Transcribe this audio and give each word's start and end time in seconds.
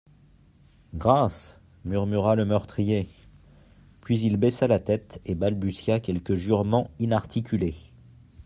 Grâce, 0.95 1.59
murmura 1.85 2.35
le 2.35 2.43
meurtrier; 2.43 3.07
puis 4.01 4.19
il 4.19 4.37
baissa 4.37 4.65
la 4.67 4.79
tête 4.79 5.21
et 5.25 5.35
balbutia 5.35 5.99
quelques 5.99 6.33
jurements 6.33 6.89
inarticulés. 6.97 7.75